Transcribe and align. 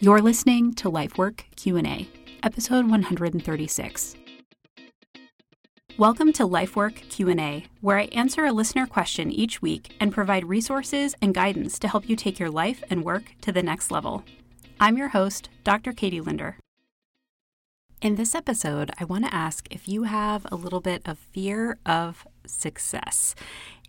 You're 0.00 0.22
listening 0.22 0.74
to 0.74 0.88
Lifework 0.88 1.40
Q&A, 1.56 2.06
episode 2.44 2.88
136. 2.88 4.14
Welcome 5.98 6.32
to 6.34 6.44
Lifework 6.44 6.94
Q&A, 7.08 7.66
where 7.80 7.98
I 7.98 8.04
answer 8.04 8.44
a 8.44 8.52
listener 8.52 8.86
question 8.86 9.32
each 9.32 9.60
week 9.60 9.96
and 9.98 10.12
provide 10.12 10.44
resources 10.44 11.16
and 11.20 11.34
guidance 11.34 11.80
to 11.80 11.88
help 11.88 12.08
you 12.08 12.14
take 12.14 12.38
your 12.38 12.48
life 12.48 12.84
and 12.88 13.02
work 13.02 13.32
to 13.40 13.50
the 13.50 13.60
next 13.60 13.90
level. 13.90 14.22
I'm 14.78 14.96
your 14.96 15.08
host, 15.08 15.48
Dr. 15.64 15.92
Katie 15.92 16.20
Linder. 16.20 16.58
In 18.00 18.14
this 18.14 18.36
episode, 18.36 18.92
I 19.00 19.04
want 19.04 19.24
to 19.24 19.34
ask 19.34 19.66
if 19.68 19.88
you 19.88 20.04
have 20.04 20.46
a 20.52 20.54
little 20.54 20.80
bit 20.80 21.02
of 21.06 21.18
fear 21.18 21.76
of 21.84 22.24
success. 22.46 23.34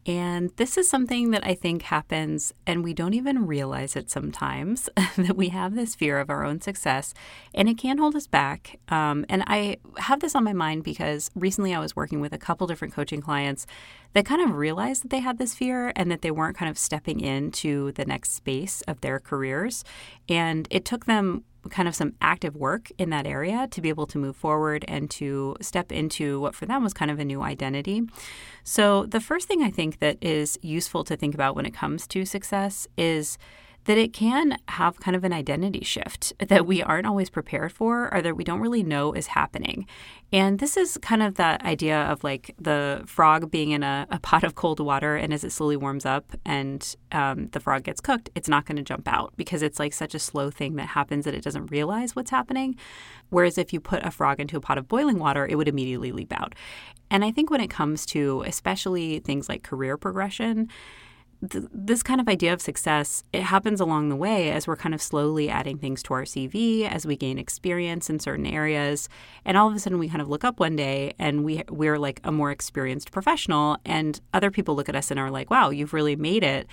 And 0.10 0.50
this 0.56 0.76
is 0.76 0.90
something 0.90 1.30
that 1.30 1.46
I 1.46 1.54
think 1.54 1.84
happens, 1.84 2.52
and 2.66 2.84
we 2.84 2.96
don't 2.96 3.14
even 3.14 3.46
realize 3.46 3.96
it 3.96 4.10
sometimes 4.10 4.90
that 5.18 5.38
we 5.38 5.50
have 5.50 5.76
this 5.76 5.94
fear 5.94 6.18
of 6.20 6.32
our 6.32 6.44
own 6.44 6.62
success, 6.62 7.14
and 7.54 7.70
it 7.70 7.78
can 7.78 8.00
hold 8.00 8.16
us 8.16 8.26
back. 8.26 8.80
Um, 8.90 9.24
and 9.30 9.44
I 9.46 9.78
have 9.98 10.22
this 10.22 10.34
on 10.34 10.44
my 10.44 10.52
mind 10.52 10.84
because 10.84 11.30
recently 11.36 11.76
I 11.76 11.80
was 11.80 11.96
working 11.96 12.22
with 12.22 12.34
a 12.34 12.40
couple 12.40 12.66
different 12.66 12.96
coaching 12.96 13.22
clients 13.22 13.68
that 14.14 14.26
kind 14.26 14.42
of 14.42 14.58
realized 14.58 15.04
that 15.04 15.12
they 15.12 15.20
had 15.20 15.38
this 15.38 15.54
fear 15.54 15.94
and 15.96 16.10
that 16.10 16.24
they 16.24 16.32
weren't 16.32 16.58
kind 16.58 16.72
of 16.72 16.80
stepping 16.80 17.20
into 17.20 17.92
the 17.92 18.06
next 18.06 18.32
space 18.32 18.82
of 18.88 19.02
their 19.02 19.20
careers. 19.20 19.84
And 20.28 20.68
it 20.72 20.86
took 20.86 21.06
them 21.06 21.44
kind 21.70 21.88
of 21.88 21.96
some 21.96 22.14
active 22.22 22.56
work 22.56 22.92
in 22.98 23.10
that 23.10 23.26
area 23.26 23.68
to 23.72 23.82
be 23.82 23.90
able 23.90 24.08
to 24.08 24.18
move 24.18 24.36
forward 24.36 24.86
and 24.88 25.10
to 25.12 25.56
step 25.62 25.92
into 25.92 26.40
what 26.40 26.56
for 26.56 26.66
them 26.66 26.84
was 26.84 26.94
kind 26.94 27.12
of 27.12 27.20
a 27.20 27.26
new 27.26 27.42
identity. 27.42 28.04
So, 28.64 29.06
the 29.06 29.20
first 29.20 29.48
thing 29.48 29.62
I 29.62 29.70
think 29.70 30.00
that 30.00 30.18
is 30.22 30.58
useful 30.62 31.04
to 31.06 31.16
think 31.16 31.34
about 31.34 31.56
when 31.56 31.66
it 31.66 31.74
comes 31.74 32.08
to 32.08 32.26
success 32.26 32.88
is 32.98 33.38
that 33.86 33.98
it 33.98 34.14
can 34.14 34.58
have 34.68 35.00
kind 35.00 35.16
of 35.16 35.24
an 35.24 35.34
identity 35.34 35.84
shift 35.84 36.34
that 36.40 36.66
we 36.66 36.84
aren't 36.84 37.08
always 37.08 37.30
prepared 37.30 37.72
for 37.72 38.14
or 38.14 38.22
that 38.22 38.36
we 38.36 38.44
don't 38.44 38.60
really 38.60 38.84
know 38.84 39.14
is 39.14 39.28
happening. 39.28 39.88
And 40.32 40.60
this 40.60 40.78
is 40.78 40.98
kind 41.02 41.24
of 41.24 41.36
that 41.36 41.64
idea 41.64 42.00
of 42.02 42.24
like 42.24 42.54
the 42.60 43.02
frog 43.08 43.50
being 43.50 43.72
in 43.72 43.82
a, 43.84 44.06
a 44.12 44.20
pot 44.30 44.44
of 44.44 44.56
cold 44.56 44.80
water, 44.80 45.16
and 45.16 45.34
as 45.34 45.44
it 45.44 45.52
slowly 45.52 45.78
warms 45.78 46.06
up 46.06 46.36
and 46.46 46.96
um, 47.12 47.48
the 47.52 47.60
frog 47.60 47.84
gets 47.84 48.02
cooked, 48.02 48.30
it's 48.36 48.50
not 48.50 48.66
going 48.66 48.78
to 48.78 48.84
jump 48.84 49.08
out 49.08 49.34
because 49.38 49.64
it's 49.64 49.80
like 49.80 49.94
such 49.94 50.14
a 50.14 50.20
slow 50.20 50.52
thing 50.52 50.76
that 50.76 50.90
happens 50.90 51.26
that 51.26 51.34
it 51.34 51.44
doesn't 51.44 51.72
realize 51.72 52.16
what's 52.16 52.32
happening. 52.32 52.76
Whereas 53.30 53.58
if 53.58 53.74
you 53.74 53.80
put 53.80 54.06
a 54.06 54.12
frog 54.12 54.40
into 54.40 54.58
a 54.58 54.62
pot 54.62 54.78
of 54.78 54.88
boiling 54.88 55.20
water, 55.20 55.48
it 55.48 55.56
would 55.56 55.68
immediately 55.68 56.12
leap 56.12 56.34
out. 56.34 56.54
And 57.12 57.26
I 57.26 57.32
think 57.32 57.50
when 57.50 57.62
it 57.62 57.70
comes 57.70 58.06
to 58.08 58.44
especially 58.46 59.20
things 59.20 59.50
like 59.50 59.64
career 59.64 59.98
progression, 59.98 60.70
th- 61.48 61.66
this 61.74 62.04
kind 62.04 62.22
of 62.22 62.28
idea 62.28 62.54
of 62.54 62.62
success 62.62 63.24
it 63.34 63.44
happens 63.44 63.80
along 63.82 64.10
the 64.10 64.16
way 64.16 64.52
as 64.52 64.68
we're 64.68 64.76
kind 64.76 64.94
of 64.94 65.02
slowly 65.02 65.50
adding 65.50 65.78
things 65.78 66.04
to 66.04 66.14
our 66.14 66.24
CV 66.24 66.88
as 66.88 67.06
we 67.06 67.16
gain 67.16 67.40
experience 67.40 68.10
in 68.10 68.20
certain 68.20 68.46
areas 68.46 69.10
and 69.46 69.58
all 69.58 69.68
of 69.68 69.76
a 69.76 69.80
sudden 69.80 70.00
we 70.00 70.10
kind 70.10 70.22
of 70.22 70.28
look 70.28 70.44
up 70.44 70.60
one 70.60 70.76
day 70.76 71.14
and 71.18 71.44
we 71.44 71.64
we're 71.70 71.98
like 71.98 72.20
a 72.24 72.32
more 72.32 72.52
experienced 72.52 73.12
professional 73.12 73.78
and 73.86 74.22
other 74.34 74.52
people 74.52 74.76
look 74.76 74.90
at 74.90 74.96
us 74.96 75.10
and 75.10 75.20
are 75.20 75.32
like 75.32 75.50
wow 75.50 75.70
you've 75.70 75.94
really 75.94 76.16
made 76.16 76.44
it. 76.44 76.68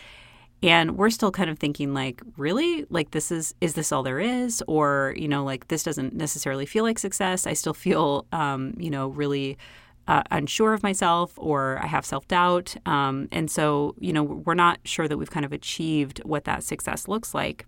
And 0.63 0.97
we're 0.97 1.11
still 1.11 1.31
kind 1.31 1.51
of 1.51 1.59
thinking 1.59 1.93
like 1.93 2.23
really? 2.37 2.87
Like 2.89 3.11
this 3.11 3.31
is 3.31 3.55
is 3.61 3.75
this 3.75 3.93
all 3.93 4.03
there 4.03 4.19
is? 4.19 4.63
Or 4.67 5.15
you 5.17 5.29
know 5.29 5.45
like 5.45 5.69
this 5.69 5.83
doesn't 5.83 6.15
necessarily 6.15 6.67
feel 6.67 6.83
like 6.83 6.99
success. 6.99 7.47
I 7.47 7.53
still 7.53 7.75
feel 7.75 8.27
um, 8.33 8.75
you 8.79 8.91
know 8.91 9.09
really 9.09 9.59
uh, 10.09 10.23
unsure 10.31 10.73
of 10.73 10.83
myself 10.83 11.33
or 11.37 11.79
I 11.83 11.87
have 11.87 12.05
self 12.05 12.27
doubt. 12.29 12.77
Um, 12.87 13.29
and 13.33 13.51
so, 13.51 13.95
you 13.99 14.13
know, 14.13 14.23
we're 14.23 14.55
not 14.55 14.79
sure 14.85 15.09
that 15.09 15.17
we've 15.17 15.31
kind 15.31 15.45
of 15.45 15.53
achieved 15.53 16.21
what 16.25 16.45
that 16.45 16.63
success 16.63 17.09
looks 17.09 17.35
like. 17.35 17.67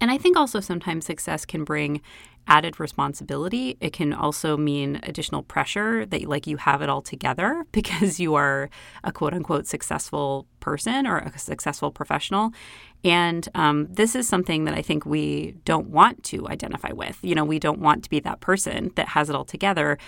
And 0.00 0.10
I 0.10 0.18
think 0.18 0.36
also 0.36 0.60
sometimes 0.60 1.04
success 1.04 1.44
can 1.44 1.64
bring 1.64 2.00
added 2.48 2.80
responsibility. 2.80 3.76
It 3.80 3.92
can 3.92 4.12
also 4.12 4.56
mean 4.56 4.98
additional 5.04 5.42
pressure 5.42 6.04
that 6.06 6.26
like 6.26 6.46
you 6.46 6.56
have 6.56 6.82
it 6.82 6.88
all 6.88 7.02
together 7.02 7.64
because 7.72 8.18
you 8.18 8.34
are 8.34 8.68
a 9.04 9.12
quote 9.12 9.34
unquote 9.34 9.66
successful 9.66 10.46
person 10.60 11.06
or 11.06 11.18
a 11.18 11.38
successful 11.38 11.90
professional. 11.90 12.52
And 13.04 13.48
um, 13.54 13.88
this 13.90 14.14
is 14.14 14.28
something 14.28 14.64
that 14.64 14.74
I 14.74 14.82
think 14.82 15.04
we 15.04 15.56
don't 15.64 15.88
want 15.88 16.22
to 16.24 16.48
identify 16.48 16.92
with. 16.92 17.18
You 17.22 17.34
know, 17.34 17.44
we 17.44 17.58
don't 17.58 17.80
want 17.80 18.04
to 18.04 18.10
be 18.10 18.20
that 18.20 18.40
person 18.40 18.92
that 18.94 19.08
has 19.08 19.28
it 19.28 19.36
all 19.36 19.44
together 19.44 19.98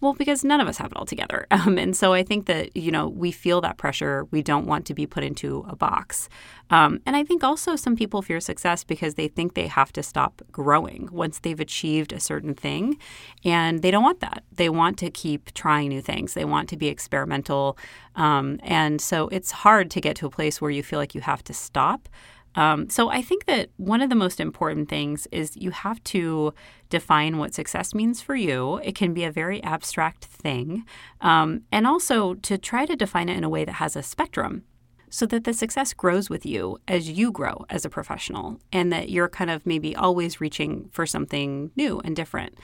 well, 0.00 0.14
because 0.14 0.44
none 0.44 0.60
of 0.60 0.68
us 0.68 0.78
have 0.78 0.90
it 0.90 0.96
all 0.96 1.06
together. 1.06 1.46
Um, 1.60 1.76
and 1.76 1.94
so 1.94 2.14
I 2.14 2.22
think 2.22 2.46
that, 2.46 2.74
you 2.74 2.90
know, 2.90 3.06
we 3.06 3.30
feel 3.30 3.60
that 3.60 3.76
pressure. 3.76 4.26
We 4.30 4.40
don't 4.42 4.64
want 4.64 4.86
to 4.86 4.94
be 4.94 5.06
put 5.06 5.22
into 5.22 5.66
a 5.68 5.76
box. 5.76 6.30
Um, 6.70 7.02
and 7.04 7.16
I 7.16 7.22
think 7.22 7.44
also 7.44 7.76
some 7.76 7.96
people 7.96 8.22
fear 8.22 8.40
success 8.40 8.82
because 8.82 9.16
they 9.16 9.28
think 9.28 9.52
they 9.52 9.66
have 9.66 9.92
to 9.92 10.02
stop 10.02 10.40
growing 10.50 11.10
once 11.12 11.40
they've 11.40 11.60
achieved 11.60 12.14
a 12.14 12.20
certain 12.20 12.54
thing. 12.54 12.96
And 13.44 13.82
they 13.82 13.90
don't 13.90 14.02
want 14.02 14.20
that. 14.20 14.42
They 14.50 14.70
want 14.70 14.96
to 14.98 15.10
keep 15.10 15.52
trying 15.52 15.90
new 15.90 16.00
things, 16.00 16.32
they 16.32 16.46
want 16.46 16.70
to 16.70 16.78
be 16.78 16.88
experimental. 16.88 17.76
Um, 18.16 18.58
and 18.62 19.02
so 19.02 19.28
it's 19.28 19.50
hard 19.50 19.90
to 19.90 20.00
get 20.00 20.16
to 20.16 20.26
a 20.26 20.30
place 20.30 20.62
where 20.62 20.70
you 20.70 20.82
feel 20.82 20.98
like 20.98 21.14
you 21.14 21.20
have 21.20 21.44
to 21.44 21.52
stop. 21.52 22.08
Um, 22.54 22.88
so 22.90 23.10
I 23.10 23.22
think 23.22 23.44
that 23.46 23.70
one 23.76 24.00
of 24.00 24.10
the 24.10 24.16
most 24.16 24.40
important 24.40 24.88
things 24.88 25.28
is 25.30 25.56
you 25.56 25.70
have 25.70 26.02
to 26.04 26.52
define 26.88 27.38
what 27.38 27.54
success 27.54 27.94
means 27.94 28.20
for 28.20 28.34
you. 28.34 28.78
It 28.82 28.94
can 28.94 29.14
be 29.14 29.24
a 29.24 29.30
very 29.30 29.62
abstract 29.62 30.24
thing, 30.24 30.84
um, 31.20 31.62
and 31.70 31.86
also 31.86 32.34
to 32.34 32.58
try 32.58 32.86
to 32.86 32.96
define 32.96 33.28
it 33.28 33.36
in 33.36 33.44
a 33.44 33.48
way 33.48 33.64
that 33.64 33.74
has 33.74 33.94
a 33.96 34.02
spectrum. 34.02 34.64
So 35.12 35.26
that 35.26 35.42
the 35.42 35.52
success 35.52 35.92
grows 35.92 36.30
with 36.30 36.46
you 36.46 36.78
as 36.86 37.10
you 37.10 37.32
grow 37.32 37.66
as 37.68 37.84
a 37.84 37.90
professional, 37.90 38.60
and 38.72 38.92
that 38.92 39.10
you're 39.10 39.28
kind 39.28 39.50
of 39.50 39.66
maybe 39.66 39.96
always 39.96 40.40
reaching 40.40 40.88
for 40.92 41.04
something 41.04 41.72
new 41.74 42.00
and 42.04 42.14
different. 42.14 42.56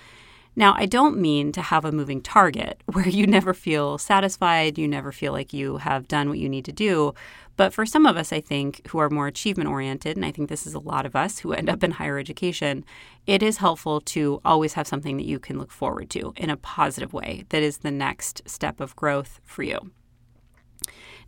Now, 0.59 0.75
I 0.75 0.87
don't 0.87 1.19
mean 1.19 1.53
to 1.53 1.61
have 1.61 1.85
a 1.85 1.93
moving 1.93 2.23
target 2.23 2.81
where 2.93 3.09
you 3.09 3.27
never 3.27 3.53
feel 3.53 3.99
satisfied, 3.99 4.79
you 4.79 4.89
never 4.89 5.13
feel 5.13 5.33
like 5.33 5.53
you 5.53 5.77
have 5.77 6.09
done 6.09 6.31
what 6.31 6.39
you 6.39 6.49
need 6.49 6.65
to 6.65 6.73
do. 6.73 7.15
But 7.57 7.73
for 7.73 7.87
some 7.87 8.05
of 8.05 8.17
us, 8.17 8.33
I 8.33 8.41
think, 8.41 8.87
who 8.89 8.99
are 8.99 9.09
more 9.09 9.27
achievement 9.27 9.71
oriented, 9.71 10.17
and 10.17 10.27
I 10.27 10.33
think 10.33 10.49
this 10.49 10.67
is 10.67 10.75
a 10.75 10.79
lot 10.79 11.07
of 11.07 11.17
us 11.17 11.39
who 11.39 11.53
end 11.53 11.71
up 11.71 11.83
in 11.83 11.93
higher 11.93 12.19
education, 12.19 12.85
it 13.27 13.43
is 13.43 13.59
helpful 13.59 14.01
to 14.03 14.41
always 14.45 14.75
have 14.75 14.87
something 14.87 15.17
that 15.17 15.27
you 15.27 15.39
can 15.39 15.59
look 15.59 15.71
forward 15.71 16.11
to 16.11 16.35
in 16.37 16.51
a 16.51 16.57
positive 16.57 17.13
way 17.13 17.45
that 17.51 17.63
is 17.63 17.79
the 17.79 17.91
next 17.91 18.43
step 18.47 18.81
of 18.81 18.97
growth 18.97 19.41
for 19.45 19.63
you. 19.63 19.91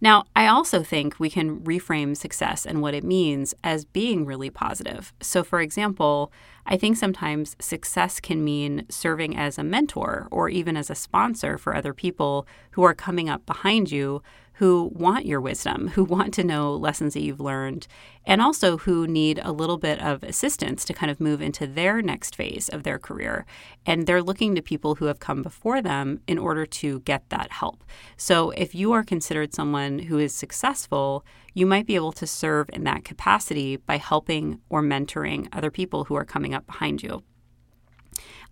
Now, 0.01 0.25
I 0.37 0.47
also 0.47 0.83
think 0.83 1.19
we 1.19 1.29
can 1.29 1.61
reframe 1.61 2.17
success 2.17 2.65
and 2.65 2.81
what 2.81 2.95
it 2.95 3.03
means 3.03 3.55
as 3.65 3.85
being 3.85 4.25
really 4.25 4.51
positive. 4.51 5.13
So, 5.21 5.43
for 5.43 5.61
example, 5.61 6.33
I 6.67 6.77
think 6.77 6.97
sometimes 6.97 7.57
success 7.59 8.21
can 8.21 8.45
mean 8.45 8.87
serving 8.89 9.37
as 9.37 9.59
a 9.59 9.65
mentor 9.65 10.29
or 10.31 10.49
even 10.49 10.77
as 10.77 10.91
a 10.91 10.95
sponsor 10.95 11.59
for 11.59 11.75
other 11.75 11.93
people 11.93 12.47
who 12.73 12.85
are 12.85 12.95
coming 12.95 13.29
up 13.29 13.45
behind 13.45 13.91
you 13.91 14.23
who 14.59 14.91
want 14.93 15.25
your 15.25 15.41
wisdom, 15.41 15.87
who 15.87 16.03
want 16.03 16.35
to 16.35 16.43
know 16.43 16.75
lessons 16.75 17.15
that 17.15 17.23
you've 17.23 17.39
learned, 17.39 17.87
and 18.25 18.43
also 18.43 18.77
who 18.79 19.07
need 19.07 19.41
a 19.45 19.53
little 19.53 19.79
bit 19.79 20.03
of 20.03 20.25
assistance 20.25 20.85
to 20.85 20.93
kind 20.93 21.13
of 21.13 21.21
move 21.21 21.41
into 21.41 21.65
their 21.65 22.03
next 22.03 22.35
phase 22.35 22.69
of 22.69 22.83
their 22.83 22.99
career. 22.99 23.47
And 23.87 24.05
they're 24.05 24.21
looking 24.21 24.57
to 24.57 24.63
people 24.63 24.97
who 24.97 25.05
have 25.05 25.21
come 25.21 25.45
before 25.45 25.81
them 25.81 26.23
in 26.27 26.39
order 26.39 26.67
to 26.67 26.99
get 27.01 27.23
that 27.29 27.53
help. 27.53 27.85
So 28.17 28.51
if 28.51 28.75
you 28.75 28.91
are 28.91 29.05
considered 29.05 29.55
someone 29.55 30.01
who 30.01 30.19
is 30.19 30.35
successful, 30.35 31.25
you 31.55 31.65
might 31.65 31.87
be 31.87 31.95
able 31.95 32.13
to 32.13 32.27
serve 32.27 32.69
in 32.73 32.83
that 32.83 33.05
capacity 33.05 33.77
by 33.77 33.99
helping 33.99 34.59
or 34.69 34.83
mentoring 34.83 35.47
other 35.53 35.71
people 35.71 36.05
who 36.05 36.17
are 36.17 36.25
coming 36.25 36.53
up 36.53 36.67
behind 36.67 37.01
you. 37.01 37.23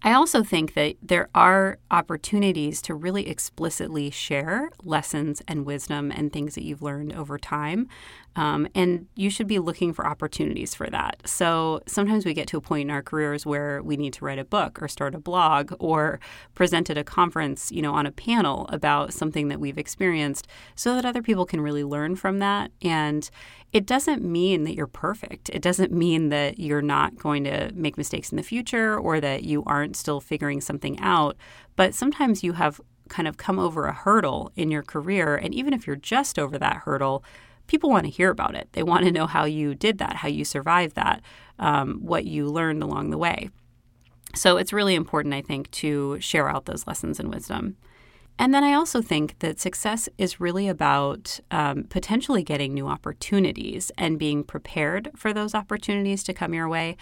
I 0.06 0.12
also 0.12 0.44
think 0.44 0.74
that 0.74 0.94
there 1.02 1.28
are 1.34 1.78
opportunities 1.90 2.80
to 2.82 2.94
really 2.94 3.28
explicitly 3.28 4.08
share 4.10 4.70
lessons 4.84 5.42
and 5.48 5.66
wisdom 5.66 6.12
and 6.12 6.32
things 6.32 6.54
that 6.54 6.62
you've 6.62 6.80
learned 6.80 7.12
over 7.12 7.38
time. 7.38 7.88
Um, 8.36 8.68
and 8.74 9.06
you 9.14 9.30
should 9.30 9.46
be 9.46 9.58
looking 9.58 9.92
for 9.92 10.06
opportunities 10.06 10.74
for 10.74 10.88
that. 10.90 11.26
So 11.26 11.80
sometimes 11.86 12.26
we 12.26 12.34
get 12.34 12.46
to 12.48 12.58
a 12.58 12.60
point 12.60 12.82
in 12.82 12.90
our 12.90 13.02
careers 13.02 13.46
where 13.46 13.82
we 13.82 13.96
need 13.96 14.12
to 14.14 14.24
write 14.24 14.38
a 14.38 14.44
book 14.44 14.80
or 14.82 14.88
start 14.88 15.14
a 15.14 15.18
blog 15.18 15.72
or 15.78 16.20
present 16.54 16.90
at 16.90 16.98
a 16.98 17.04
conference, 17.04 17.72
you 17.72 17.80
know, 17.80 17.94
on 17.94 18.04
a 18.04 18.12
panel 18.12 18.66
about 18.68 19.14
something 19.14 19.48
that 19.48 19.58
we've 19.58 19.78
experienced 19.78 20.46
so 20.74 20.94
that 20.94 21.06
other 21.06 21.22
people 21.22 21.46
can 21.46 21.62
really 21.62 21.84
learn 21.84 22.14
from 22.14 22.38
that. 22.40 22.70
And 22.82 23.28
it 23.72 23.86
doesn't 23.86 24.22
mean 24.22 24.64
that 24.64 24.74
you're 24.74 24.86
perfect. 24.86 25.48
It 25.50 25.62
doesn't 25.62 25.92
mean 25.92 26.28
that 26.28 26.58
you're 26.58 26.82
not 26.82 27.16
going 27.16 27.44
to 27.44 27.72
make 27.74 27.96
mistakes 27.96 28.30
in 28.30 28.36
the 28.36 28.42
future 28.42 28.98
or 28.98 29.20
that 29.20 29.44
you 29.44 29.64
aren't 29.64 29.96
still 29.96 30.20
figuring 30.20 30.60
something 30.60 31.00
out. 31.00 31.36
But 31.74 31.94
sometimes 31.94 32.44
you 32.44 32.52
have 32.52 32.80
kind 33.08 33.28
of 33.28 33.36
come 33.36 33.58
over 33.58 33.86
a 33.86 33.92
hurdle 33.92 34.52
in 34.56 34.70
your 34.70 34.82
career. 34.82 35.36
And 35.36 35.54
even 35.54 35.72
if 35.72 35.86
you're 35.86 35.96
just 35.96 36.38
over 36.38 36.58
that 36.58 36.78
hurdle, 36.84 37.24
people 37.66 37.90
want 37.90 38.04
to 38.04 38.10
hear 38.10 38.30
about 38.30 38.54
it. 38.54 38.68
They 38.72 38.82
want 38.82 39.04
to 39.04 39.12
know 39.12 39.26
how 39.26 39.44
you 39.44 39.74
did 39.74 39.98
that, 39.98 40.16
how 40.16 40.28
you 40.28 40.44
survived 40.44 40.96
that, 40.96 41.22
um, 41.58 42.00
what 42.02 42.24
you 42.24 42.48
learned 42.48 42.82
along 42.82 43.10
the 43.10 43.18
way. 43.18 43.50
So 44.34 44.56
it's 44.56 44.72
really 44.72 44.94
important, 44.94 45.34
I 45.34 45.42
think, 45.42 45.70
to 45.72 46.20
share 46.20 46.48
out 46.48 46.66
those 46.66 46.86
lessons 46.86 47.18
and 47.18 47.32
wisdom. 47.32 47.76
And 48.38 48.52
then 48.52 48.62
I 48.62 48.74
also 48.74 49.00
think 49.00 49.38
that 49.38 49.58
success 49.58 50.10
is 50.18 50.40
really 50.40 50.68
about 50.68 51.40
um, 51.50 51.84
potentially 51.84 52.42
getting 52.42 52.74
new 52.74 52.86
opportunities 52.86 53.90
and 53.96 54.18
being 54.18 54.44
prepared 54.44 55.10
for 55.16 55.32
those 55.32 55.54
opportunities 55.54 56.22
to 56.24 56.34
come 56.34 56.52
your 56.52 56.68
way. 56.68 56.96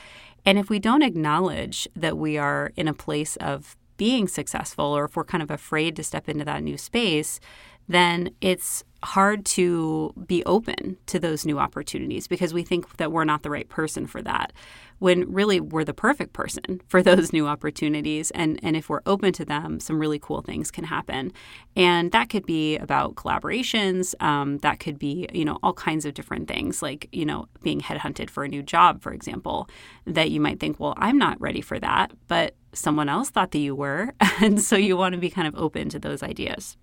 And 0.46 0.58
if 0.58 0.70
we 0.70 0.78
don't 0.78 1.02
acknowledge 1.02 1.88
that 1.96 2.16
we 2.16 2.38
are 2.38 2.70
in 2.76 2.87
a 2.87 2.94
place 2.94 3.34
of 3.37 3.76
being 3.96 4.28
successful, 4.28 4.84
or 4.84 5.06
if 5.06 5.16
we're 5.16 5.25
kind 5.25 5.43
of 5.43 5.50
afraid 5.50 5.96
to 5.96 6.05
step 6.05 6.28
into 6.28 6.44
that 6.44 6.62
new 6.62 6.78
space, 6.78 7.40
then 7.88 8.31
it's 8.40 8.84
hard 9.04 9.44
to 9.44 10.12
be 10.26 10.44
open 10.44 10.96
to 11.06 11.18
those 11.18 11.44
new 11.44 11.58
opportunities 11.58 12.26
because 12.26 12.54
we 12.54 12.62
think 12.62 12.96
that 12.96 13.12
we're 13.12 13.24
not 13.24 13.42
the 13.42 13.50
right 13.50 13.68
person 13.68 14.06
for 14.06 14.22
that 14.22 14.52
when 14.98 15.30
really 15.30 15.60
we're 15.60 15.84
the 15.84 15.94
perfect 15.94 16.32
person 16.32 16.80
for 16.88 17.02
those 17.02 17.32
new 17.32 17.46
opportunities. 17.46 18.30
And 18.32 18.58
and 18.62 18.76
if 18.76 18.88
we're 18.88 19.02
open 19.06 19.32
to 19.34 19.44
them 19.44 19.80
some 19.80 19.98
really 19.98 20.18
cool 20.18 20.42
things 20.42 20.70
can 20.70 20.84
happen. 20.84 21.32
And 21.76 22.12
that 22.12 22.30
could 22.30 22.46
be 22.46 22.76
about 22.78 23.14
collaborations. 23.14 24.14
Um, 24.22 24.58
that 24.58 24.80
could 24.80 24.98
be 24.98 25.28
you 25.32 25.44
know 25.44 25.58
all 25.62 25.74
kinds 25.74 26.04
of 26.04 26.14
different 26.14 26.48
things 26.48 26.82
like 26.82 27.08
you 27.12 27.24
know 27.24 27.46
being 27.62 27.80
headhunted 27.80 28.30
for 28.30 28.44
a 28.44 28.48
new 28.48 28.62
job 28.62 29.02
for 29.02 29.12
example 29.12 29.68
that 30.06 30.30
you 30.30 30.40
might 30.40 30.60
think 30.60 30.78
well 30.78 30.94
i'm 30.98 31.18
not 31.18 31.40
ready 31.40 31.60
for 31.60 31.78
that 31.78 32.12
but 32.28 32.54
someone 32.72 33.08
else 33.08 33.30
thought 33.30 33.52
that 33.52 33.58
you 33.58 33.74
were. 33.74 34.12
And 34.42 34.60
so 34.60 34.76
you 34.76 34.96
want 34.96 35.14
to 35.14 35.20
be 35.20 35.30
kind 35.30 35.46
of 35.46 35.54
open 35.54 35.88
to 35.90 35.98
those 35.98 36.22
ideas 36.22 36.76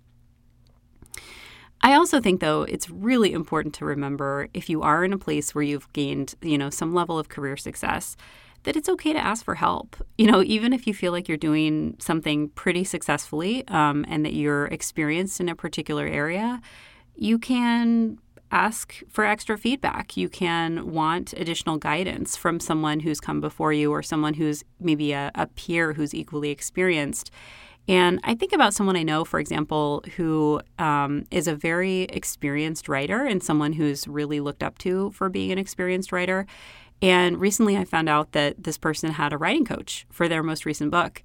I 1.84 1.94
also 1.94 2.22
think 2.22 2.42
though 2.42 2.64
it's 2.64 2.90
really 2.90 3.34
important 3.34 3.74
to 3.76 3.86
remember 3.86 4.48
if 4.54 4.70
you 4.70 4.82
are 4.84 5.04
in 5.04 5.14
a 5.14 5.18
place 5.18 5.56
where 5.56 5.64
you've 5.64 5.92
gained, 5.94 6.36
you 6.42 6.58
know, 6.58 6.70
some 6.70 6.94
level 6.94 7.18
of 7.18 7.30
career 7.30 7.58
success, 7.58 8.16
that 8.64 8.76
it's 8.76 8.90
okay 8.90 9.14
to 9.14 9.20
ask 9.20 9.44
for 9.44 9.56
help. 9.56 9.96
You 10.18 10.28
know, 10.28 10.44
even 10.44 10.74
if 10.74 10.86
you 10.86 10.94
feel 10.94 11.12
like 11.12 11.28
you're 11.28 11.38
doing 11.38 11.96
something 12.00 12.50
pretty 12.50 12.84
successfully 12.84 13.68
um, 13.68 14.06
and 14.08 14.24
that 14.26 14.34
you're 14.34 14.66
experienced 14.66 15.40
in 15.40 15.50
a 15.50 15.56
particular 15.56 16.06
area, 16.06 16.62
you 17.16 17.40
can 17.40 18.20
ask 18.52 19.02
for 19.10 19.26
extra 19.26 19.58
feedback. 19.58 20.16
You 20.18 20.30
can 20.30 20.92
want 20.92 21.34
additional 21.34 21.78
guidance 21.78 22.36
from 22.36 22.60
someone 22.60 23.00
who's 23.00 23.20
come 23.20 23.42
before 23.42 23.74
you 23.74 23.92
or 23.92 24.04
someone 24.04 24.36
who's 24.36 24.64
maybe 24.80 25.14
a, 25.14 25.32
a 25.36 25.48
peer 25.48 25.94
who's 25.94 26.14
equally 26.14 26.52
experienced. 26.52 27.32
And 27.92 28.22
I 28.24 28.36
think 28.36 28.54
about 28.54 28.74
someone 28.74 28.96
I 28.96 29.04
know, 29.04 29.26
for 29.26 29.38
example, 29.38 30.02
who 30.16 30.62
um, 30.80 31.26
is 31.30 31.46
a 31.50 31.54
very 31.54 32.04
experienced 32.04 32.88
writer 32.88 33.26
and 33.26 33.44
someone 33.44 33.74
who's 33.74 34.08
really 34.08 34.40
looked 34.40 34.64
up 34.64 34.78
to 34.78 35.12
for 35.12 35.28
being 35.28 35.52
an 35.52 35.58
experienced 35.58 36.14
writer. 36.14 36.46
And 37.02 37.38
recently 37.38 37.76
I 37.76 37.84
found 37.84 38.08
out 38.08 38.32
that 38.32 38.64
this 38.64 38.78
person 38.78 39.12
had 39.12 39.34
a 39.34 39.38
writing 39.38 39.66
coach 39.66 40.06
for 40.10 40.30
their 40.30 40.42
most 40.42 40.66
recent 40.66 40.90
book. 40.90 41.22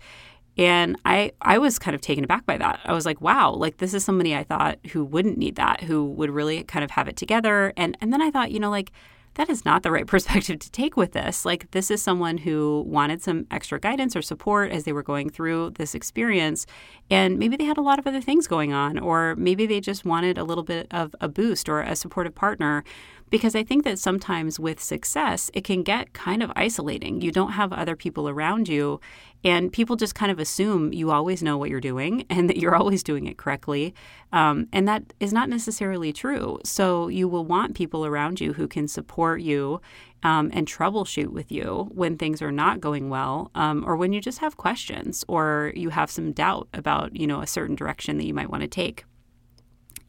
And 0.59 0.97
I, 1.05 1.31
I 1.41 1.59
was 1.59 1.79
kind 1.79 1.95
of 1.95 2.01
taken 2.01 2.25
aback 2.25 2.45
by 2.47 2.59
that. 2.59 2.81
I 2.85 2.95
was 2.95 3.07
like, 3.07 3.21
wow, 3.21 3.53
like 3.53 3.77
this 3.77 3.95
is 3.95 4.05
somebody 4.05 4.35
I 4.35 4.43
thought 4.43 4.81
who 4.91 5.05
wouldn't 5.05 5.39
need 5.39 5.55
that, 5.55 5.85
who 5.85 6.05
would 6.05 6.31
really 6.31 6.65
kind 6.65 6.85
of 6.85 6.91
have 6.91 7.07
it 7.07 7.17
together. 7.17 7.75
And 7.77 7.97
and 8.01 8.13
then 8.13 8.21
I 8.21 8.33
thought, 8.33 8.51
you 8.51 8.59
know, 8.59 8.71
like 8.71 8.91
that 9.37 9.49
is 9.49 9.65
not 9.65 9.83
the 9.83 9.91
right 9.91 10.07
perspective 10.15 10.59
to 10.59 10.71
take 10.71 10.97
with 10.97 11.13
this. 11.13 11.45
Like, 11.45 11.71
this 11.71 11.91
is 11.91 12.03
someone 12.03 12.39
who 12.39 12.85
wanted 12.87 13.23
some 13.23 13.47
extra 13.51 13.79
guidance 13.79 14.17
or 14.17 14.23
support 14.23 14.71
as 14.71 14.85
they 14.85 14.93
were 14.93 15.03
going 15.03 15.31
through 15.31 15.71
this 15.77 15.95
experience. 15.95 16.67
And 17.11 17.39
maybe 17.39 17.57
they 17.57 17.65
had 17.65 17.79
a 17.79 17.83
lot 17.83 17.99
of 17.99 18.07
other 18.07 18.21
things 18.21 18.47
going 18.47 18.73
on, 18.73 18.99
or 18.99 19.37
maybe 19.37 19.67
they 19.67 19.81
just 19.81 20.05
wanted 20.05 20.37
a 20.39 20.45
little 20.45 20.65
bit 20.65 20.87
of 20.91 21.15
a 21.21 21.29
boost 21.29 21.69
or 21.69 21.81
a 21.81 21.95
supportive 21.95 22.35
partner 22.35 22.83
because 23.31 23.55
I 23.55 23.65
think 23.65 23.85
that 23.85 23.99
sometimes 23.99 24.61
with 24.61 24.81
success, 24.83 25.51
it 25.53 25.65
can 25.65 25.83
get 25.83 26.13
kind 26.13 26.43
of 26.43 26.53
isolating. 26.55 27.21
You 27.21 27.33
don't 27.33 27.53
have 27.53 27.73
other 27.73 27.97
people 27.97 28.29
around 28.29 28.69
you, 28.69 29.01
and 29.43 29.73
people 29.73 29.97
just 29.97 30.15
kind 30.15 30.31
of 30.31 30.39
assume 30.39 30.93
you 30.93 31.11
always 31.11 31.43
know 31.43 31.59
what 31.59 31.71
you're 31.71 31.81
doing 31.81 32.25
and 32.31 32.49
that 32.49 32.57
you're 32.57 32.77
always 32.77 33.03
doing 33.03 33.27
it 33.27 33.37
correctly. 33.37 33.95
Um, 34.33 34.69
and 34.73 34.87
that 34.89 35.13
is 35.21 35.33
not 35.33 35.49
necessarily 35.49 36.13
true. 36.13 36.59
So 36.65 37.09
you 37.09 37.29
will 37.29 37.45
want 37.45 37.77
people 37.77 38.07
around 38.07 38.41
you 38.41 38.53
who 38.53 38.69
can 38.69 38.89
support 38.89 39.41
you 39.41 39.81
um, 40.23 40.51
and 40.53 40.67
troubleshoot 40.67 41.29
with 41.29 41.53
you 41.53 41.89
when 41.93 42.17
things 42.17 42.43
are 42.43 42.53
not 42.53 42.81
going 42.81 43.09
well, 43.11 43.51
um, 43.55 43.85
or 43.87 43.97
when 43.97 44.13
you 44.13 44.21
just 44.21 44.39
have 44.39 44.57
questions 44.57 45.25
or 45.29 45.73
you 45.77 45.91
have 45.91 46.11
some 46.11 46.33
doubt 46.33 46.69
about 46.75 47.15
you 47.15 47.27
know 47.27 47.41
a 47.41 47.47
certain 47.47 47.77
direction 47.77 48.19
that 48.19 48.27
you 48.27 48.35
might 48.35 48.51
want 48.51 48.63
to 48.63 48.69
take. 48.69 49.05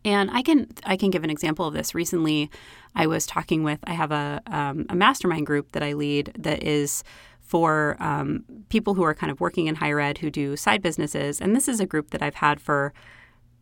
And 0.07 0.31
I 0.31 0.41
can 0.41 0.69
I 0.85 0.95
can 0.95 1.09
give 1.09 1.25
an 1.25 1.29
example 1.29 1.65
of 1.67 1.73
this. 1.73 1.93
Recently, 1.93 2.49
I 2.95 3.07
was 3.07 3.25
talking 3.25 3.63
with 3.63 3.79
I 3.83 3.91
have 3.91 4.13
a 4.13 4.41
um, 4.47 4.85
a 4.87 4.95
mastermind 4.95 5.45
group 5.45 5.73
that 5.73 5.83
I 5.83 5.91
lead 5.91 6.31
that 6.39 6.63
is 6.63 7.03
for 7.41 7.97
um, 7.99 8.45
people 8.69 8.93
who 8.93 9.03
are 9.03 9.13
kind 9.13 9.31
of 9.31 9.41
working 9.41 9.67
in 9.67 9.75
higher 9.75 9.99
ed 9.99 10.19
who 10.19 10.29
do 10.29 10.55
side 10.55 10.81
businesses, 10.81 11.41
and 11.41 11.53
this 11.53 11.67
is 11.67 11.81
a 11.81 11.85
group 11.85 12.11
that 12.11 12.21
I've 12.21 12.35
had 12.35 12.61
for 12.61 12.93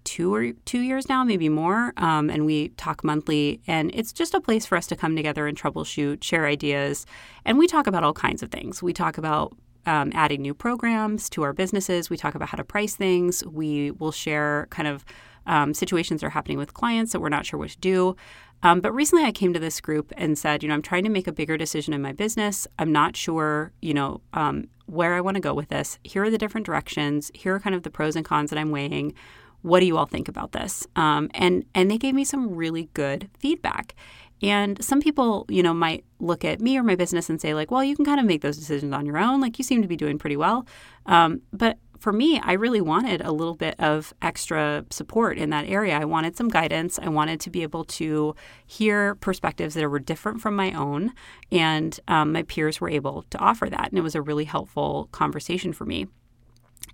two 0.04 0.36
or 0.36 0.52
two 0.66 0.82
years 0.82 1.10
now, 1.10 1.24
maybe 1.24 1.50
more. 1.50 1.94
Um, 1.98 2.30
and 2.30 2.46
we 2.46 2.70
talk 2.70 3.04
monthly, 3.04 3.60
and 3.66 3.90
it's 3.96 4.14
just 4.14 4.36
a 4.36 4.40
place 4.40 4.68
for 4.68 4.78
us 4.78 4.86
to 4.88 4.96
come 4.96 5.16
together 5.16 5.48
and 5.48 5.58
troubleshoot, 5.58 6.24
share 6.24 6.46
ideas, 6.46 7.08
and 7.44 7.58
we 7.58 7.66
talk 7.66 7.88
about 7.88 8.04
all 8.04 8.14
kinds 8.14 8.44
of 8.44 8.52
things. 8.52 8.84
We 8.84 8.94
talk 8.94 9.18
about 9.18 9.58
um, 9.88 10.12
adding 10.14 10.44
new 10.44 10.54
programs 10.54 11.28
to 11.32 11.42
our 11.42 11.54
businesses. 11.54 12.12
We 12.12 12.18
talk 12.18 12.36
about 12.36 12.50
how 12.50 12.58
to 12.58 12.64
price 12.64 12.96
things. 12.96 13.44
We 13.48 13.90
will 13.92 14.12
share 14.12 14.68
kind 14.70 14.88
of 14.88 15.06
um, 15.46 15.74
situations 15.74 16.24
are 16.24 16.30
happening 16.30 16.58
with 16.58 16.74
clients 16.74 17.12
that 17.12 17.20
we're 17.20 17.30
not 17.30 17.46
sure 17.46 17.60
what 17.60 17.70
to 17.72 17.78
do. 17.80 18.16
Um, 18.64 18.82
but 18.82 18.94
recently 18.94 19.26
I 19.26 19.32
came 19.32 19.54
to 19.54 19.60
this 19.60 19.80
group 19.80 20.12
and 20.18 20.38
said, 20.38 20.64
you 20.64 20.70
know, 20.70 20.76
I'm 20.76 20.82
trying 20.82 21.04
to 21.04 21.10
make 21.10 21.28
a 21.28 21.32
bigger 21.32 21.58
decision 21.58 21.94
in 21.94 22.02
my 22.02 22.14
business. 22.14 22.68
I'm 22.80 22.92
not 22.92 23.16
sure, 23.16 23.72
you 23.82 23.94
know, 23.94 24.22
um, 24.34 24.70
where 24.88 25.14
I 25.14 25.22
want 25.22 25.36
to 25.36 25.42
go 25.42 25.54
with 25.54 25.70
this. 25.70 26.00
Here 26.04 26.24
are 26.24 26.30
the 26.30 26.38
different 26.38 26.66
directions. 26.66 27.32
Here 27.34 27.54
are 27.56 27.60
kind 27.60 27.76
of 27.76 27.84
the 27.84 27.90
pros 27.92 28.16
and 28.16 28.26
cons 28.26 28.50
that 28.50 28.60
I'm 28.60 28.72
weighing. 28.72 29.14
What 29.62 29.80
do 29.80 29.86
you 29.86 29.98
all 29.98 30.06
think 30.06 30.28
about 30.28 30.52
this? 30.52 30.86
Um, 30.96 31.30
and 31.34 31.66
and 31.74 31.90
they 31.90 31.98
gave 31.98 32.14
me 32.14 32.24
some 32.24 32.56
really 32.56 32.90
good 32.94 33.30
feedback. 33.40 33.96
And 34.42 34.84
some 34.84 35.02
people, 35.02 35.46
you 35.50 35.64
know, 35.64 35.74
might 35.74 36.04
look 36.20 36.44
at 36.46 36.60
me 36.60 36.78
or 36.78 36.84
my 36.84 36.96
business 36.96 37.30
and 37.30 37.42
say, 37.42 37.54
like, 37.54 37.72
well, 37.72 37.84
you 37.84 37.96
can 37.96 38.06
kind 38.06 38.20
of 38.20 38.26
make 38.26 38.42
those 38.42 38.58
decisions 38.58 38.94
on 38.94 39.06
your 39.06 39.18
own. 39.18 39.42
Like, 39.42 39.58
you 39.58 39.64
seem 39.64 39.82
to 39.82 39.88
be 39.88 39.96
doing 39.96 40.20
pretty 40.20 40.38
well. 40.38 40.68
Um, 41.06 41.42
but 41.54 41.78
for 42.06 42.14
me, 42.14 42.40
I 42.40 42.54
really 42.54 42.82
wanted 42.82 43.22
a 43.22 43.32
little 43.32 43.56
bit 43.56 43.80
of 43.80 44.14
extra 44.22 44.86
support 44.92 45.40
in 45.40 45.50
that 45.50 45.68
area. 45.68 45.98
I 45.98 46.06
wanted 46.06 46.38
some 46.38 46.50
guidance. 46.50 47.00
I 47.00 47.10
wanted 47.10 47.40
to 47.40 47.50
be 47.50 47.64
able 47.64 47.84
to 47.86 48.36
hear 48.68 49.16
perspectives 49.16 49.74
that 49.74 49.90
were 49.90 49.98
different 49.98 50.40
from 50.40 50.56
my 50.56 50.72
own. 50.74 51.14
And 51.52 52.00
um, 52.08 52.32
my 52.32 52.44
peers 52.44 52.80
were 52.80 52.92
able 52.92 53.24
to 53.32 53.40
offer 53.40 53.72
that. 53.72 53.90
And 53.90 53.98
it 53.98 54.04
was 54.04 54.14
a 54.14 54.22
really 54.22 54.46
helpful 54.46 55.10
conversation 55.14 55.74
for 55.74 55.84
me. 55.84 56.06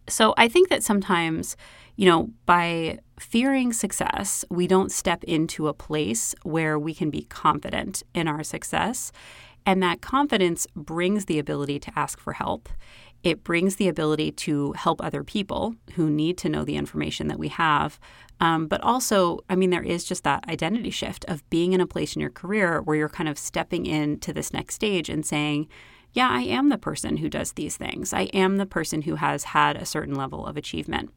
So 0.08 0.34
I 0.38 0.48
think 0.48 0.70
that 0.70 0.82
sometimes, 0.82 1.58
you 1.98 2.06
know, 2.06 2.30
by 2.46 3.00
fearing 3.20 3.74
success, 3.74 4.46
we 4.50 4.66
don't 4.66 4.94
step 4.94 5.26
into 5.26 5.68
a 5.68 5.74
place 5.74 6.34
where 6.44 6.80
we 6.80 6.94
can 6.94 7.10
be 7.10 7.24
confident 7.24 8.02
in 8.14 8.30
our 8.30 8.44
success. 8.44 9.12
And 9.66 9.84
that 9.84 10.00
confidence 10.00 10.68
brings 10.74 11.26
the 11.26 11.38
ability 11.38 11.80
to 11.80 12.00
ask 12.00 12.18
for 12.18 12.32
help. 12.32 12.70
It 13.24 13.44
brings 13.44 13.76
the 13.76 13.88
ability 13.88 14.32
to 14.32 14.72
help 14.74 15.04
other 15.04 15.24
people 15.24 15.76
who 15.96 16.10
need 16.10 16.38
to 16.40 16.50
know 16.50 16.66
the 16.66 16.76
information 16.76 17.28
that 17.28 17.40
we 17.40 17.50
have. 17.50 18.00
Um, 18.40 18.68
but 18.68 18.82
also, 18.82 19.40
I 19.50 19.56
mean, 19.56 19.70
there 19.70 19.84
is 19.84 20.04
just 20.04 20.24
that 20.24 20.48
identity 20.50 20.90
shift 20.90 21.26
of 21.28 21.48
being 21.50 21.74
in 21.74 21.82
a 21.82 21.88
place 21.88 22.16
in 22.16 22.22
your 22.22 22.32
career 22.32 22.82
where 22.82 22.96
you're 22.96 23.10
kind 23.10 23.30
of 23.30 23.38
stepping 23.38 23.86
into 23.86 24.34
this 24.34 24.52
next 24.52 24.76
stage 24.76 25.10
and 25.10 25.26
saying, 25.26 25.68
yeah, 26.14 26.30
I 26.30 26.42
am 26.42 26.70
the 26.70 26.78
person 26.78 27.18
who 27.18 27.30
does 27.30 27.54
these 27.54 27.78
things. 27.78 28.12
I 28.14 28.24
am 28.34 28.58
the 28.58 28.66
person 28.66 29.04
who 29.04 29.16
has 29.16 29.46
had 29.46 29.78
a 29.78 29.86
certain 29.86 30.16
level 30.16 30.46
of 30.46 30.58
achievement. 30.58 31.12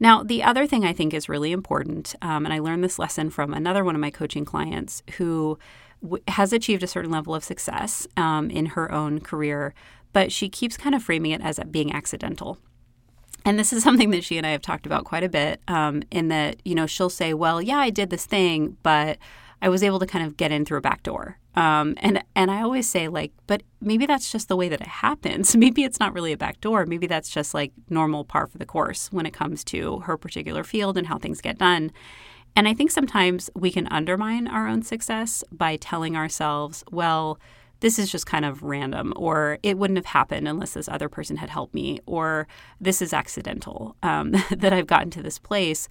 Now, 0.00 0.22
the 0.22 0.42
other 0.44 0.66
thing 0.66 0.84
I 0.84 0.92
think 0.92 1.12
is 1.12 1.28
really 1.28 1.50
important, 1.50 2.14
um, 2.22 2.44
and 2.44 2.54
I 2.54 2.60
learned 2.60 2.84
this 2.84 2.98
lesson 2.98 3.30
from 3.30 3.52
another 3.52 3.84
one 3.84 3.96
of 3.96 4.00
my 4.00 4.10
coaching 4.10 4.44
clients 4.44 5.02
who 5.16 5.58
w- 6.02 6.22
has 6.28 6.52
achieved 6.52 6.82
a 6.82 6.86
certain 6.86 7.10
level 7.10 7.34
of 7.34 7.44
success 7.44 8.06
um, 8.16 8.50
in 8.50 8.66
her 8.66 8.90
own 8.92 9.20
career, 9.20 9.74
but 10.12 10.32
she 10.32 10.48
keeps 10.48 10.76
kind 10.76 10.94
of 10.94 11.02
framing 11.02 11.32
it 11.32 11.40
as 11.40 11.58
being 11.70 11.92
accidental. 11.92 12.58
And 13.44 13.58
this 13.58 13.72
is 13.72 13.82
something 13.84 14.10
that 14.10 14.24
she 14.24 14.38
and 14.38 14.46
I 14.46 14.50
have 14.50 14.62
talked 14.62 14.86
about 14.86 15.04
quite 15.04 15.24
a 15.24 15.28
bit. 15.28 15.60
Um, 15.68 16.02
in 16.10 16.28
that, 16.28 16.56
you 16.64 16.74
know, 16.74 16.86
she'll 16.86 17.10
say, 17.10 17.34
"Well, 17.34 17.60
yeah, 17.62 17.78
I 17.78 17.90
did 17.90 18.10
this 18.10 18.26
thing, 18.26 18.76
but 18.82 19.18
I 19.60 19.68
was 19.68 19.82
able 19.82 19.98
to 19.98 20.06
kind 20.06 20.26
of 20.26 20.36
get 20.36 20.52
in 20.52 20.64
through 20.64 20.78
a 20.78 20.82
back 20.82 21.02
door." 21.02 21.38
Um, 21.58 21.94
and 21.98 22.22
and 22.36 22.52
I 22.52 22.62
always 22.62 22.88
say, 22.88 23.08
like, 23.08 23.32
but 23.48 23.64
maybe 23.80 24.06
that's 24.06 24.30
just 24.30 24.46
the 24.46 24.56
way 24.56 24.68
that 24.68 24.80
it 24.80 24.86
happens. 24.86 25.56
Maybe 25.64 25.82
it's 25.82 25.98
not 25.98 26.14
really 26.14 26.32
a 26.32 26.36
back 26.36 26.60
door. 26.60 26.86
Maybe 26.86 27.08
that's 27.08 27.28
just 27.28 27.52
like 27.52 27.72
normal 27.90 28.24
par 28.24 28.46
for 28.46 28.58
the 28.58 28.66
course 28.66 29.08
when 29.10 29.26
it 29.26 29.32
comes 29.32 29.64
to 29.64 29.98
her 30.00 30.16
particular 30.16 30.62
field 30.62 30.96
and 30.96 31.08
how 31.08 31.18
things 31.18 31.40
get 31.40 31.58
done. 31.58 31.90
And 32.58 32.66
I 32.66 32.74
think 32.74 32.90
sometimes 32.90 33.48
we 33.54 33.70
can 33.70 33.86
undermine 33.86 34.48
our 34.48 34.66
own 34.66 34.82
success 34.82 35.44
by 35.52 35.76
telling 35.76 36.16
ourselves, 36.16 36.82
well, 36.90 37.38
this 37.78 38.00
is 38.00 38.10
just 38.10 38.26
kind 38.26 38.44
of 38.44 38.64
random, 38.64 39.12
or 39.14 39.60
it 39.62 39.78
wouldn't 39.78 39.96
have 39.96 40.06
happened 40.06 40.48
unless 40.48 40.72
this 40.72 40.88
other 40.88 41.08
person 41.08 41.36
had 41.36 41.50
helped 41.50 41.72
me, 41.72 42.00
or 42.04 42.48
this 42.80 43.00
is 43.00 43.12
accidental 43.12 43.94
um, 44.02 44.32
that 44.50 44.72
I've 44.72 44.88
gotten 44.88 45.10
to 45.10 45.22
this 45.22 45.38
place. 45.38 45.86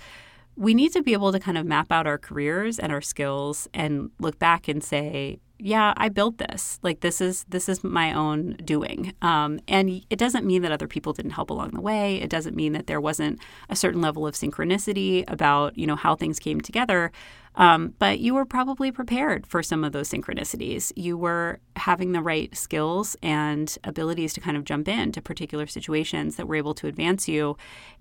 We 0.57 0.73
need 0.73 0.91
to 0.91 1.01
be 1.01 1.13
able 1.13 1.31
to 1.31 1.39
kind 1.39 1.57
of 1.57 1.65
map 1.65 1.89
out 1.89 2.05
our 2.05 2.17
careers 2.17 2.79
and 2.79 2.91
our 2.91 2.99
skills 2.99 3.69
and 3.73 4.11
look 4.19 4.37
back 4.37 4.67
and 4.67 4.83
say, 4.83 5.39
yeah, 5.59 5.93
I 5.97 6.09
built 6.09 6.37
this. 6.37 6.79
Like 6.83 6.99
this 6.99 7.19
is 7.19 7.45
this 7.49 7.67
is 7.67 7.83
my 7.83 8.13
own 8.13 8.57
doing. 8.63 9.13
Um, 9.21 9.59
and 9.67 10.03
it 10.09 10.19
doesn't 10.19 10.45
mean 10.45 10.61
that 10.61 10.71
other 10.71 10.87
people 10.87 11.13
didn't 11.13 11.31
help 11.31 11.49
along 11.49 11.71
the 11.71 11.81
way. 11.81 12.17
It 12.17 12.29
doesn't 12.29 12.55
mean 12.55 12.73
that 12.73 12.87
there 12.87 13.01
wasn't 13.01 13.39
a 13.69 13.75
certain 13.75 14.01
level 14.01 14.27
of 14.27 14.35
synchronicity 14.35 15.23
about 15.27 15.77
you 15.77 15.87
know 15.87 15.95
how 15.95 16.15
things 16.15 16.39
came 16.39 16.61
together. 16.61 17.11
Um, 17.55 17.95
but 17.97 18.19
you 18.19 18.35
were 18.35 18.45
probably 18.45 18.91
prepared 18.91 19.47
for 19.47 19.63
some 19.63 19.83
of 19.83 19.91
those 19.91 20.09
synchronicities. 20.09 20.91
You 20.95 21.17
were 21.17 21.59
having 21.75 22.11
the 22.11 22.21
right 22.21 22.55
skills 22.55 23.15
and 23.23 23.75
abilities 23.83 24.33
to 24.33 24.41
kind 24.41 24.55
of 24.57 24.63
jump 24.63 24.87
into 24.87 25.23
particular 25.23 25.65
situations 25.65 26.35
that 26.35 26.47
were 26.47 26.55
able 26.55 26.75
to 26.75 26.85
advance 26.85 27.27
you. 27.27 27.57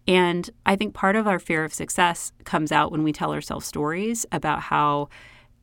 And 0.06 0.50
I 0.66 0.76
think 0.76 0.92
part 0.92 1.16
of 1.16 1.26
our 1.26 1.38
fear 1.38 1.64
of 1.64 1.72
success 1.72 2.32
comes 2.44 2.70
out 2.70 2.92
when 2.92 3.02
we 3.02 3.14
tell 3.14 3.32
ourselves 3.32 3.64
stories 3.64 4.26
about 4.30 4.60
how 4.60 5.08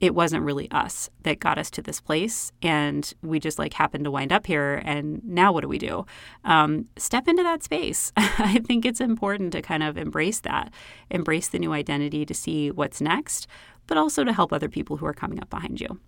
it 0.04 0.14
wasn't 0.14 0.44
really 0.44 0.70
us 0.70 1.10
that 1.22 1.40
got 1.40 1.58
us 1.58 1.72
to 1.72 1.82
this 1.82 2.02
place 2.02 2.52
and 2.62 3.14
we 3.22 3.40
just 3.40 3.58
like 3.58 3.74
happened 3.74 4.04
to 4.04 4.12
wind 4.12 4.34
up 4.34 4.46
here 4.46 4.82
and 4.84 5.24
now 5.24 5.50
what 5.54 5.62
do 5.62 5.70
we 5.70 5.78
do? 5.78 6.06
Um, 6.44 6.90
step 6.98 7.26
into 7.26 7.42
that 7.42 7.64
space. 7.64 8.12
I 8.18 8.60
think 8.68 8.84
it's 8.84 9.00
important 9.00 9.54
to 9.54 9.62
kind 9.62 9.82
of 9.82 9.98
embrace 9.98 10.42
that 10.42 10.74
embrace 11.10 11.48
the 11.48 11.58
new 11.58 11.72
identity 11.72 12.26
to 12.26 12.34
see 12.34 12.70
what's 12.70 13.00
next 13.00 13.48
but 13.88 13.98
also 13.98 14.26
to 14.26 14.34
help 14.34 14.52
other 14.52 14.68
people 14.68 14.98
who 14.98 15.06
are 15.06 15.14
coming 15.14 15.40
up 15.40 15.50
behind 15.50 15.80
you 15.80 16.00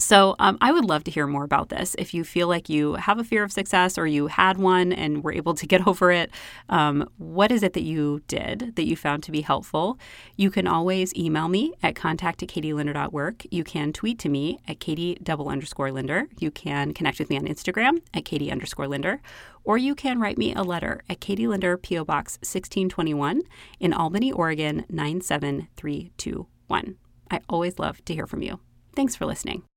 so, 0.00 0.34
um, 0.38 0.56
I 0.60 0.72
would 0.72 0.84
love 0.84 1.04
to 1.04 1.10
hear 1.10 1.26
more 1.26 1.44
about 1.44 1.68
this. 1.68 1.94
If 1.98 2.14
you 2.14 2.24
feel 2.24 2.48
like 2.48 2.68
you 2.68 2.94
have 2.94 3.18
a 3.18 3.24
fear 3.24 3.44
of 3.44 3.52
success 3.52 3.98
or 3.98 4.06
you 4.06 4.28
had 4.28 4.58
one 4.58 4.92
and 4.92 5.22
were 5.22 5.32
able 5.32 5.54
to 5.54 5.66
get 5.66 5.86
over 5.86 6.10
it, 6.10 6.30
um, 6.68 7.08
what 7.18 7.52
is 7.52 7.62
it 7.62 7.74
that 7.74 7.82
you 7.82 8.22
did 8.26 8.74
that 8.76 8.86
you 8.86 8.96
found 8.96 9.22
to 9.24 9.30
be 9.30 9.42
helpful? 9.42 9.98
You 10.36 10.50
can 10.50 10.66
always 10.66 11.14
email 11.14 11.48
me 11.48 11.74
at 11.82 11.94
contact 11.94 12.42
at 12.42 12.48
katielinder.work. 12.48 13.44
You 13.50 13.62
can 13.62 13.92
tweet 13.92 14.18
to 14.20 14.28
me 14.28 14.58
at 14.66 14.80
katie 14.80 15.18
double 15.22 15.48
underscore 15.48 15.92
linder. 15.92 16.26
You 16.38 16.50
can 16.50 16.94
connect 16.94 17.18
with 17.18 17.30
me 17.30 17.36
on 17.36 17.44
Instagram 17.44 18.00
at 18.14 18.24
katie 18.24 18.50
underscore 18.50 18.88
linder. 18.88 19.20
Or 19.64 19.78
you 19.78 19.94
can 19.94 20.20
write 20.20 20.38
me 20.38 20.54
a 20.54 20.62
letter 20.62 21.02
at 21.08 21.20
Katie 21.20 21.46
Linder, 21.46 21.76
P.O. 21.76 22.04
Box 22.04 22.38
1621 22.38 23.42
in 23.78 23.92
Albany, 23.92 24.32
Oregon 24.32 24.86
97321. 24.88 26.96
I 27.30 27.40
always 27.48 27.78
love 27.78 28.04
to 28.06 28.14
hear 28.14 28.26
from 28.26 28.42
you. 28.42 28.58
Thanks 28.96 29.14
for 29.14 29.26
listening. 29.26 29.69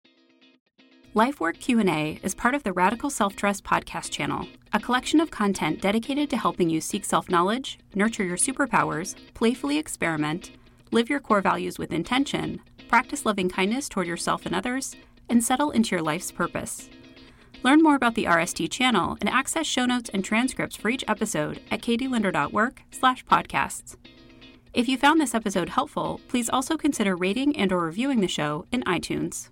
LifeWork 1.15 1.59
Q&A 1.59 2.19
is 2.23 2.33
part 2.33 2.55
of 2.55 2.63
the 2.63 2.73
Radical 2.73 3.11
Self-Trust 3.11 3.63
podcast 3.63 4.09
channel, 4.09 4.47
a 4.73 4.79
collection 4.79 5.19
of 5.19 5.29
content 5.29 5.79
dedicated 5.79 6.27
to 6.31 6.37
helping 6.37 6.71
you 6.71 6.81
seek 6.81 7.05
self-knowledge, 7.05 7.77
nurture 7.93 8.23
your 8.23 8.35
superpowers, 8.35 9.13
playfully 9.35 9.77
experiment, 9.77 10.49
live 10.91 11.11
your 11.11 11.19
core 11.19 11.39
values 11.39 11.77
with 11.77 11.93
intention, 11.93 12.59
practice 12.87 13.27
loving 13.27 13.47
kindness 13.47 13.87
toward 13.87 14.07
yourself 14.07 14.47
and 14.47 14.55
others, 14.55 14.95
and 15.29 15.43
settle 15.43 15.69
into 15.69 15.95
your 15.95 16.01
life's 16.01 16.31
purpose. 16.31 16.89
Learn 17.61 17.83
more 17.83 17.95
about 17.95 18.15
the 18.15 18.25
RST 18.25 18.71
channel 18.71 19.15
and 19.21 19.29
access 19.29 19.67
show 19.67 19.85
notes 19.85 20.09
and 20.11 20.25
transcripts 20.25 20.75
for 20.75 20.89
each 20.89 21.05
episode 21.07 21.61
at 21.69 21.83
katielinder.work 21.83 22.81
slash 22.89 23.23
podcasts. 23.25 23.97
If 24.73 24.89
you 24.89 24.97
found 24.97 25.21
this 25.21 25.35
episode 25.35 25.69
helpful, 25.69 26.21
please 26.27 26.49
also 26.49 26.75
consider 26.75 27.15
rating 27.15 27.55
and 27.55 27.71
or 27.71 27.81
reviewing 27.81 28.21
the 28.21 28.27
show 28.27 28.65
in 28.71 28.81
iTunes. 28.85 29.49